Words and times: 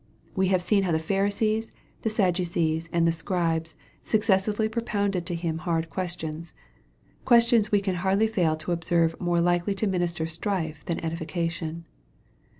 We 0.35 0.47
have 0.47 0.63
seen 0.63 0.81
how 0.81 0.91
the 0.91 0.97
Pharisees, 0.97 1.71
the 2.01 2.09
Sac 2.09 2.33
ducees, 2.33 2.89
and 2.91 3.05
the 3.05 3.11
Scribes 3.11 3.75
successively 4.03 4.67
propounded 4.67 5.27
to 5.27 5.35
Hit, 5.35 5.57
hard 5.57 5.91
questions 5.91 6.55
questions 7.23 7.71
we 7.71 7.81
can 7.81 7.97
hardly 8.01 8.25
fail 8.25 8.55
to 8.55 8.71
observe 8.71 9.15
more 9.21 9.39
likely 9.41 9.75
to 9.75 9.85
minister 9.85 10.25
strife 10.25 10.83
than 10.85 10.99
edification. 11.05 11.85